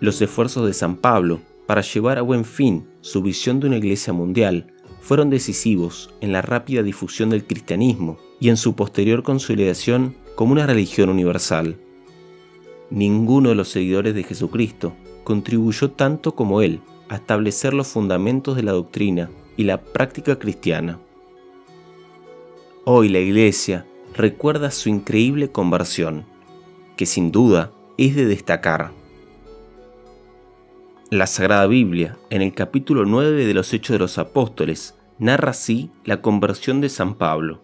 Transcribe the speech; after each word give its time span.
Los 0.00 0.22
esfuerzos 0.22 0.66
de 0.66 0.72
San 0.72 0.96
Pablo 0.96 1.40
para 1.66 1.82
llevar 1.82 2.16
a 2.16 2.22
buen 2.22 2.46
fin 2.46 2.88
su 3.02 3.20
visión 3.22 3.60
de 3.60 3.66
una 3.66 3.76
iglesia 3.76 4.14
mundial 4.14 4.72
fueron 5.02 5.28
decisivos 5.28 6.14
en 6.22 6.32
la 6.32 6.40
rápida 6.40 6.82
difusión 6.82 7.30
del 7.30 7.46
cristianismo 7.46 8.18
y 8.40 8.48
en 8.48 8.56
su 8.56 8.74
posterior 8.74 9.22
consolidación 9.22 10.16
como 10.36 10.52
una 10.52 10.66
religión 10.66 11.10
universal. 11.10 11.76
Ninguno 12.88 13.50
de 13.50 13.54
los 13.54 13.68
seguidores 13.68 14.14
de 14.14 14.22
Jesucristo 14.22 14.94
contribuyó 15.22 15.90
tanto 15.90 16.34
como 16.34 16.62
él 16.62 16.80
a 17.10 17.16
establecer 17.16 17.74
los 17.74 17.88
fundamentos 17.88 18.56
de 18.56 18.62
la 18.62 18.72
doctrina 18.72 19.30
y 19.58 19.64
la 19.64 19.82
práctica 19.82 20.38
cristiana. 20.38 20.98
Hoy 22.84 23.10
la 23.10 23.18
Iglesia 23.18 23.86
recuerda 24.16 24.70
su 24.70 24.88
increíble 24.88 25.52
conversión, 25.52 26.24
que 26.96 27.04
sin 27.04 27.30
duda 27.30 27.72
es 27.98 28.16
de 28.16 28.24
destacar. 28.24 28.99
La 31.12 31.26
Sagrada 31.26 31.66
Biblia, 31.66 32.16
en 32.30 32.40
el 32.40 32.54
capítulo 32.54 33.04
9 33.04 33.44
de 33.44 33.52
los 33.52 33.74
Hechos 33.74 33.94
de 33.94 33.98
los 33.98 34.16
Apóstoles, 34.16 34.94
narra 35.18 35.50
así 35.50 35.90
la 36.04 36.22
conversión 36.22 36.80
de 36.80 36.88
San 36.88 37.14
Pablo. 37.14 37.60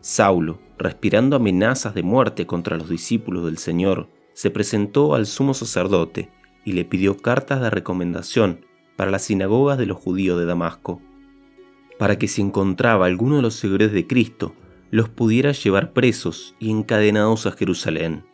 Saulo, 0.00 0.58
respirando 0.78 1.36
amenazas 1.36 1.94
de 1.94 2.02
muerte 2.02 2.44
contra 2.44 2.76
los 2.76 2.88
discípulos 2.88 3.44
del 3.44 3.58
Señor, 3.58 4.08
se 4.32 4.50
presentó 4.50 5.14
al 5.14 5.26
sumo 5.26 5.54
sacerdote 5.54 6.32
y 6.64 6.72
le 6.72 6.84
pidió 6.84 7.16
cartas 7.16 7.60
de 7.60 7.70
recomendación 7.70 8.66
para 8.96 9.12
las 9.12 9.22
sinagogas 9.22 9.78
de 9.78 9.86
los 9.86 9.98
judíos 9.98 10.36
de 10.40 10.46
Damasco, 10.46 11.00
para 12.00 12.18
que 12.18 12.26
si 12.26 12.42
encontraba 12.42 13.06
alguno 13.06 13.36
de 13.36 13.42
los 13.42 13.54
seguidores 13.54 13.92
de 13.92 14.08
Cristo, 14.08 14.56
los 14.90 15.08
pudiera 15.08 15.52
llevar 15.52 15.92
presos 15.92 16.56
y 16.58 16.72
encadenados 16.72 17.46
a 17.46 17.52
Jerusalén. 17.52 18.24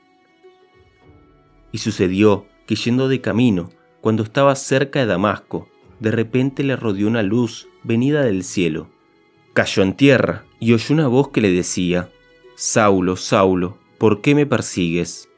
Y 1.71 1.79
sucedió 1.79 2.47
que 2.67 2.77
yendo 2.77 3.09
de 3.09 3.21
camino, 3.21 3.69
cuando 4.01 4.23
estaba 4.23 4.55
cerca 4.55 5.01
de 5.01 5.07
Damasco, 5.07 5.69
de 6.01 6.11
repente 6.11 6.63
le 6.63 6.77
rodeó 6.77 7.09
una 7.09 7.23
luz 7.23 7.69
venida 7.83 8.23
del 8.23 8.45
cielo. 8.45 8.89
Cayó 9.53 9.83
en 9.83 9.95
tierra 9.95 10.45
y 10.61 10.73
oyó 10.73 10.95
una 10.95 11.09
voz 11.09 11.29
que 11.29 11.41
le 11.41 11.51
decía, 11.51 12.11
Saulo, 12.55 13.17
Saulo, 13.17 13.79
¿por 13.99 14.21
qué 14.21 14.35
me 14.35 14.47
persigues? 14.47 15.29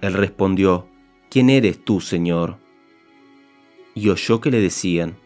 Él 0.00 0.14
respondió, 0.14 0.88
¿quién 1.30 1.48
eres 1.48 1.82
tú, 1.82 2.00
Señor? 2.00 2.58
Y 3.94 4.08
oyó 4.08 4.40
que 4.40 4.50
le 4.50 4.60
decían, 4.60 5.16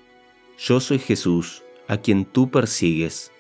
Yo 0.59 0.81
soy 0.81 0.98
Jesús, 0.98 1.62
a 1.89 1.98
quien 1.98 2.25
tú 2.25 2.50
persigues. 2.50 3.33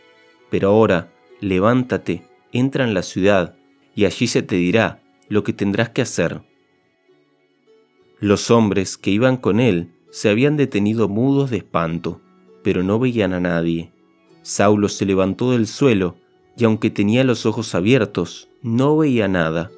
Pero 0.50 0.68
ahora, 0.68 1.12
levántate, 1.40 2.24
entra 2.52 2.84
en 2.84 2.94
la 2.94 3.02
ciudad, 3.02 3.56
y 3.94 4.04
allí 4.04 4.26
se 4.26 4.42
te 4.42 4.56
dirá 4.56 5.02
lo 5.28 5.42
que 5.42 5.52
tendrás 5.52 5.90
que 5.90 6.02
hacer. 6.02 6.42
Los 8.18 8.50
hombres 8.50 8.96
que 8.96 9.10
iban 9.10 9.36
con 9.36 9.60
él 9.60 9.90
se 10.10 10.30
habían 10.30 10.56
detenido 10.56 11.06
mudos 11.06 11.50
de 11.50 11.58
espanto, 11.58 12.22
pero 12.62 12.82
no 12.82 12.98
veían 12.98 13.34
a 13.34 13.40
nadie. 13.40 13.92
Saulo 14.40 14.88
se 14.88 15.04
levantó 15.04 15.52
del 15.52 15.66
suelo 15.66 16.16
y 16.56 16.64
aunque 16.64 16.88
tenía 16.88 17.24
los 17.24 17.44
ojos 17.44 17.74
abiertos, 17.74 18.48
no 18.62 18.96
veía 18.96 19.28
nada. 19.28 19.70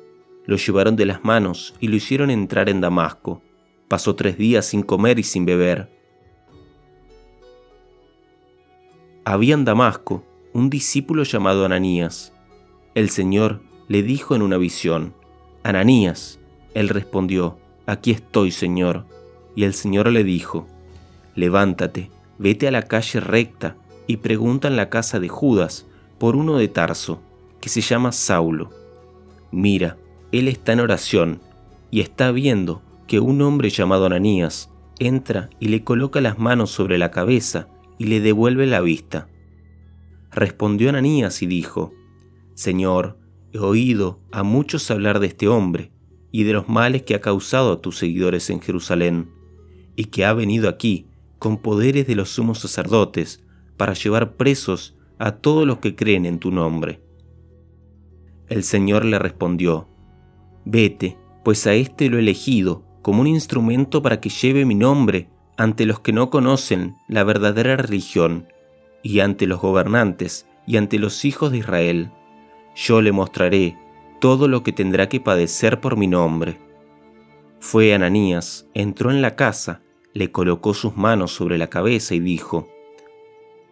Lo 0.47 0.57
llevaron 0.57 0.95
de 0.95 1.07
las 1.07 1.25
manos 1.25 1.75
y 1.81 1.89
lo 1.89 1.97
hicieron 1.97 2.31
entrar 2.31 2.69
en 2.69 2.81
Damasco. 2.81 3.43
Pasó 3.89 4.15
tres 4.15 4.39
días 4.39 4.67
sin 4.67 4.83
comer 4.83 5.19
y 5.19 5.25
sin 5.25 5.45
beber. 5.45 5.91
Había 9.25 9.55
en 9.55 9.65
Damasco 9.65 10.25
un 10.53 10.71
discípulo 10.71 11.25
llamado 11.25 11.65
Ananías. 11.65 12.33
El 12.95 13.11
Señor 13.11 13.63
le 13.89 14.05
dijo 14.05 14.37
en 14.37 14.43
una 14.43 14.59
visión, 14.59 15.15
Ananías. 15.65 16.39
Él 16.75 16.89
respondió, 16.89 17.59
Aquí 17.89 18.11
estoy, 18.11 18.51
Señor. 18.51 19.07
Y 19.57 19.65
el 19.65 19.73
Señor 19.73 20.13
le 20.13 20.23
dijo, 20.23 20.67
Levántate, 21.35 22.11
vete 22.37 22.69
a 22.69 22.71
la 22.71 22.83
calle 22.83 23.19
recta 23.19 23.77
y 24.07 24.19
pregunta 24.19 24.69
en 24.69 24.77
la 24.77 24.91
casa 24.91 25.21
de 25.21 25.31
Judas 25.31 25.87
por 26.19 26.37
uno 26.37 26.59
de 26.59 26.69
Tarso, 26.69 27.23
que 27.63 27.71
se 27.71 27.81
llama 27.81 28.13
Saulo. 28.13 28.69
Mira, 29.53 29.97
él 30.33 30.49
está 30.49 30.75
en 30.75 30.81
oración 30.81 31.41
y 31.91 32.01
está 32.01 32.31
viendo 32.31 32.83
que 33.07 33.21
un 33.21 33.41
hombre 33.41 33.71
llamado 33.71 34.05
Ananías 34.05 34.69
entra 34.99 35.49
y 35.59 35.69
le 35.69 35.83
coloca 35.83 36.21
las 36.21 36.39
manos 36.39 36.71
sobre 36.71 36.99
la 36.99 37.11
cabeza 37.11 37.69
y 37.97 38.05
le 38.05 38.21
devuelve 38.21 38.67
la 38.67 38.83
vista. 38.83 39.29
Respondió 40.31 40.91
Ananías 40.91 41.41
y 41.41 41.47
dijo, 41.47 41.95
Señor, 42.53 43.17
he 43.55 43.59
oído 43.61 44.21
a 44.31 44.43
muchos 44.43 44.91
hablar 44.91 45.21
de 45.21 45.29
este 45.29 45.49
hombre 45.49 45.91
y 46.31 46.45
de 46.45 46.53
los 46.53 46.69
males 46.69 47.03
que 47.03 47.15
ha 47.15 47.21
causado 47.21 47.73
a 47.73 47.81
tus 47.81 47.99
seguidores 47.99 48.51
en 48.51 48.61
Jerusalén, 48.61 49.31
y 49.97 50.07
que 50.07 50.25
ha 50.25 50.33
venido 50.33 50.69
aquí 50.69 51.07
con 51.39 51.59
poderes 51.59 52.07
de 52.07 52.15
los 52.15 52.31
sumos 52.31 52.59
sacerdotes 52.61 53.45
para 53.77 53.95
llevar 53.95 54.37
presos 54.37 54.97
a 55.19 55.33
todos 55.33 55.67
los 55.67 55.79
que 55.79 55.95
creen 55.95 56.27
en 56.27 56.39
tu 56.39 56.51
nombre. 56.51 57.01
El 58.49 58.65
Señor 58.65 59.05
le 59.05 59.19
respondió, 59.19 59.89
Vete, 60.65 61.17
pues 61.45 61.67
a 61.67 61.75
éste 61.75 62.09
lo 62.09 62.17
he 62.17 62.21
elegido 62.21 62.85
como 63.03 63.21
un 63.23 63.27
instrumento 63.27 64.03
para 64.03 64.21
que 64.21 64.29
lleve 64.29 64.65
mi 64.65 64.75
nombre 64.75 65.29
ante 65.57 65.87
los 65.87 66.01
que 66.01 66.13
no 66.13 66.31
conocen 66.31 66.97
la 67.09 67.25
verdadera 67.25 67.77
religión, 67.77 68.49
y 69.03 69.21
ante 69.21 69.47
los 69.47 69.61
gobernantes 69.61 70.47
y 70.67 70.77
ante 70.77 70.99
los 70.99 71.25
hijos 71.25 71.51
de 71.53 71.59
Israel. 71.59 72.11
Yo 72.75 73.01
le 73.01 73.13
mostraré 73.13 73.77
todo 74.19 74.49
lo 74.49 74.63
que 74.63 74.73
tendrá 74.73 75.09
que 75.09 75.21
padecer 75.21 75.81
por 75.81 75.97
mi 75.97 76.07
nombre. 76.07 76.59
Fue 77.61 77.95
Ananías, 77.95 78.69
entró 78.75 79.11
en 79.11 79.23
la 79.23 79.37
casa, 79.37 79.83
le 80.13 80.31
colocó 80.33 80.75
sus 80.75 80.97
manos 80.97 81.33
sobre 81.33 81.59
la 81.59 81.69
cabeza 81.69 82.15
y 82.15 82.21
dijo, 82.21 82.69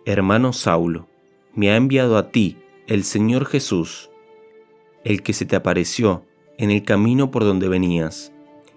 Hermano 0.04 0.52
Saulo, 0.52 1.08
me 1.54 1.70
ha 1.70 1.76
enviado 1.76 2.16
a 2.16 2.30
ti 2.30 2.58
el 2.86 3.04
Señor 3.04 3.46
Jesús, 3.46 4.10
el 5.04 5.22
que 5.22 5.32
se 5.32 5.46
te 5.46 5.56
apareció 5.56 6.24
en 6.58 6.70
el 6.70 6.84
camino 6.84 7.30
por 7.30 7.44
donde 7.44 7.68
venías, 7.68 8.32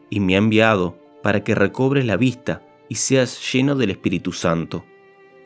y 0.09 0.19
me 0.19 0.35
ha 0.35 0.39
enviado 0.39 0.97
para 1.21 1.43
que 1.43 1.55
recobres 1.55 2.05
la 2.05 2.17
vista 2.17 2.63
y 2.87 2.95
seas 2.95 3.53
lleno 3.53 3.75
del 3.75 3.91
Espíritu 3.91 4.31
Santo. 4.31 4.83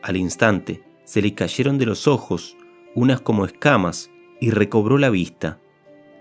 Al 0.02 0.16
instante 0.16 0.82
se 1.04 1.20
le 1.20 1.34
cayeron 1.34 1.78
de 1.78 1.86
los 1.86 2.06
ojos 2.06 2.56
unas 2.94 3.20
como 3.20 3.44
escamas 3.44 4.10
y 4.40 4.50
recobró 4.50 4.98
la 4.98 5.10
vista 5.10 5.58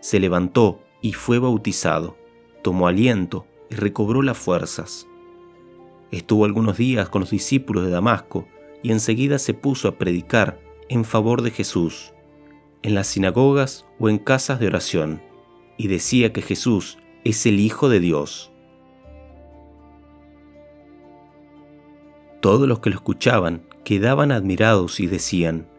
se 0.03 0.19
levantó 0.19 0.81
y 1.01 1.13
fue 1.13 1.39
bautizado, 1.39 2.17
tomó 2.61 2.89
aliento 2.89 3.47
y 3.69 3.75
recobró 3.75 4.21
las 4.21 4.37
fuerzas. 4.37 5.07
Estuvo 6.11 6.43
algunos 6.43 6.75
días 6.75 7.07
con 7.07 7.21
los 7.21 7.29
discípulos 7.29 7.85
de 7.85 7.91
Damasco 7.91 8.45
y 8.81 8.91
enseguida 8.91 9.39
se 9.39 9.53
puso 9.53 9.87
a 9.87 9.97
predicar 9.97 10.59
en 10.89 11.05
favor 11.05 11.41
de 11.41 11.51
Jesús, 11.51 12.13
en 12.81 12.95
las 12.95 13.07
sinagogas 13.07 13.85
o 13.97 14.09
en 14.09 14.17
casas 14.17 14.59
de 14.59 14.67
oración, 14.67 15.21
y 15.77 15.87
decía 15.87 16.33
que 16.33 16.41
Jesús 16.41 16.97
es 17.23 17.45
el 17.45 17.61
Hijo 17.61 17.87
de 17.87 18.01
Dios. 18.01 18.51
Todos 22.41 22.67
los 22.67 22.79
que 22.79 22.89
lo 22.89 22.97
escuchaban 22.97 23.65
quedaban 23.85 24.33
admirados 24.33 24.99
y 24.99 25.07
decían, 25.07 25.69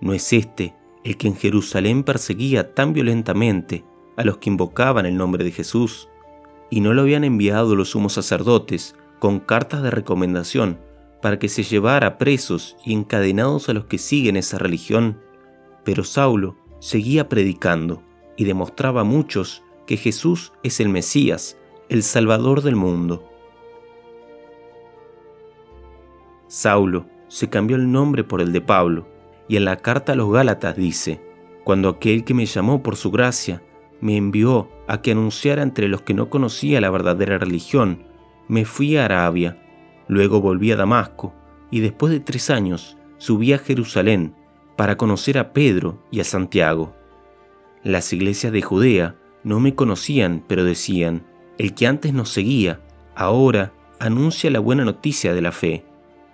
¿no 0.00 0.12
es 0.12 0.32
este 0.32 0.74
el 1.04 1.16
que 1.16 1.28
en 1.28 1.36
Jerusalén 1.36 2.02
perseguía 2.02 2.74
tan 2.74 2.92
violentamente 2.92 3.84
a 4.16 4.24
los 4.24 4.38
que 4.38 4.50
invocaban 4.50 5.06
el 5.06 5.16
nombre 5.16 5.44
de 5.44 5.50
Jesús, 5.50 6.08
y 6.70 6.80
no 6.80 6.94
lo 6.94 7.02
habían 7.02 7.24
enviado 7.24 7.74
los 7.74 7.90
sumos 7.90 8.12
sacerdotes 8.12 8.94
con 9.18 9.40
cartas 9.40 9.82
de 9.82 9.90
recomendación 9.90 10.78
para 11.20 11.38
que 11.38 11.48
se 11.48 11.62
llevara 11.62 12.18
presos 12.18 12.76
y 12.84 12.94
encadenados 12.94 13.68
a 13.68 13.72
los 13.72 13.86
que 13.86 13.98
siguen 13.98 14.36
esa 14.36 14.58
religión. 14.58 15.20
Pero 15.84 16.04
Saulo 16.04 16.56
seguía 16.78 17.28
predicando 17.28 18.02
y 18.36 18.44
demostraba 18.44 19.02
a 19.02 19.04
muchos 19.04 19.62
que 19.86 19.96
Jesús 19.96 20.52
es 20.62 20.80
el 20.80 20.88
Mesías, 20.88 21.58
el 21.88 22.02
Salvador 22.02 22.62
del 22.62 22.76
mundo. 22.76 23.26
Saulo 26.46 27.06
se 27.28 27.48
cambió 27.48 27.76
el 27.76 27.90
nombre 27.90 28.24
por 28.24 28.40
el 28.40 28.52
de 28.52 28.60
Pablo 28.60 29.06
y 29.50 29.56
en 29.56 29.64
la 29.64 29.78
carta 29.78 30.12
a 30.12 30.14
los 30.14 30.30
Gálatas 30.30 30.76
dice, 30.76 31.20
cuando 31.64 31.88
aquel 31.88 32.22
que 32.22 32.34
me 32.34 32.46
llamó 32.46 32.84
por 32.84 32.94
su 32.94 33.10
gracia 33.10 33.60
me 34.00 34.16
envió 34.16 34.70
a 34.86 35.02
que 35.02 35.10
anunciara 35.10 35.64
entre 35.64 35.88
los 35.88 36.02
que 36.02 36.14
no 36.14 36.30
conocía 36.30 36.80
la 36.80 36.88
verdadera 36.88 37.36
religión, 37.36 38.04
me 38.46 38.64
fui 38.64 38.96
a 38.96 39.06
Arabia, 39.06 39.60
luego 40.06 40.40
volví 40.40 40.70
a 40.70 40.76
Damasco 40.76 41.34
y 41.68 41.80
después 41.80 42.12
de 42.12 42.20
tres 42.20 42.48
años 42.48 42.96
subí 43.18 43.52
a 43.52 43.58
Jerusalén 43.58 44.36
para 44.76 44.96
conocer 44.96 45.36
a 45.36 45.52
Pedro 45.52 46.00
y 46.12 46.20
a 46.20 46.24
Santiago. 46.24 46.94
Las 47.82 48.12
iglesias 48.12 48.52
de 48.52 48.62
Judea 48.62 49.16
no 49.42 49.58
me 49.58 49.74
conocían, 49.74 50.44
pero 50.46 50.62
decían, 50.62 51.26
el 51.58 51.74
que 51.74 51.88
antes 51.88 52.12
nos 52.12 52.28
seguía, 52.28 52.82
ahora 53.16 53.72
anuncia 53.98 54.48
la 54.48 54.60
buena 54.60 54.84
noticia 54.84 55.34
de 55.34 55.42
la 55.42 55.50
fe, 55.50 55.84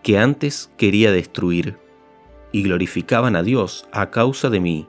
que 0.03 0.19
antes 0.19 0.71
quería 0.77 1.13
destruir 1.13 1.86
y 2.56 2.62
glorificaban 2.62 3.37
a 3.37 3.43
Dios 3.43 3.87
a 3.93 4.11
causa 4.11 4.49
de 4.49 4.61
mí. 4.61 4.87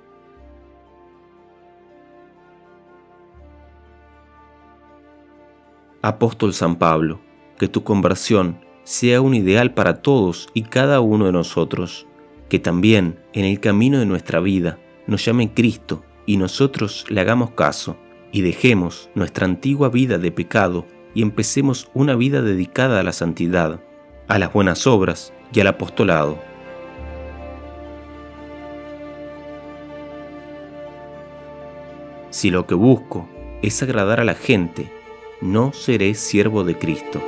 Apóstol 6.02 6.54
San 6.54 6.78
Pablo, 6.78 7.20
que 7.60 7.68
tu 7.68 7.84
conversión 7.84 8.62
sea 8.86 9.20
un 9.20 9.34
ideal 9.34 9.74
para 9.74 10.02
todos 10.02 10.48
y 10.54 10.62
cada 10.62 11.02
uno 11.02 11.26
de 11.26 11.34
nosotros, 11.34 12.08
que 12.48 12.58
también 12.58 13.20
en 13.34 13.44
el 13.44 13.60
camino 13.60 14.00
de 14.00 14.06
nuestra 14.06 14.40
vida 14.40 14.80
nos 15.06 15.26
llame 15.26 15.54
Cristo 15.54 16.06
y 16.26 16.38
nosotros 16.38 17.04
le 17.10 17.20
hagamos 17.20 17.52
caso 17.52 17.98
y 18.32 18.44
dejemos 18.44 19.10
nuestra 19.14 19.44
antigua 19.44 19.90
vida 19.90 20.18
de 20.18 20.32
pecado 20.32 20.86
y 21.14 21.22
empecemos 21.22 21.92
una 21.94 22.16
vida 22.16 22.42
dedicada 22.42 23.02
a 23.02 23.04
la 23.04 23.12
santidad, 23.12 23.82
a 24.30 24.40
las 24.40 24.54
buenas 24.54 24.88
obras 24.88 25.34
y 25.52 25.60
al 25.60 25.68
apostolado. 25.68 26.48
Si 32.38 32.52
lo 32.52 32.68
que 32.68 32.76
busco 32.76 33.28
es 33.64 33.82
agradar 33.82 34.20
a 34.20 34.24
la 34.24 34.36
gente, 34.36 34.92
no 35.42 35.74
seré 35.74 36.14
siervo 36.14 36.64
de 36.64 36.78
Cristo. 36.78 37.20